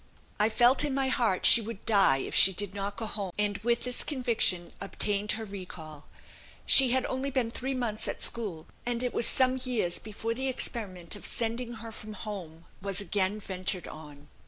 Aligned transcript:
I 0.39 0.49
felt 0.49 0.83
in 0.83 0.95
my 0.95 1.09
heart 1.09 1.45
she 1.45 1.61
would 1.61 1.85
die, 1.85 2.17
if 2.17 2.33
she 2.33 2.53
did 2.53 2.73
not 2.73 2.97
go 2.97 3.05
home, 3.05 3.31
and 3.37 3.59
with 3.59 3.83
this 3.83 4.03
conviction 4.03 4.69
obtained 4.81 5.33
her 5.33 5.45
recall. 5.45 6.07
She 6.65 6.89
had 6.89 7.05
only 7.05 7.29
been 7.29 7.51
three 7.51 7.75
months 7.75 8.07
at 8.07 8.23
school; 8.23 8.65
and 8.83 9.03
it 9.03 9.13
was 9.13 9.27
some 9.27 9.59
years 9.63 9.99
before 9.99 10.33
the 10.33 10.47
experiment 10.49 11.15
of 11.15 11.27
sending 11.27 11.73
her 11.85 11.91
from 11.91 12.13
home 12.13 12.65
was 12.81 12.99
again 12.99 13.39
ventured 13.39 13.87
on." 13.87 14.27